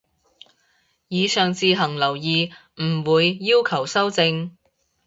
[1.09, 2.51] 以上自行留意，
[2.81, 4.57] 唔會要求修正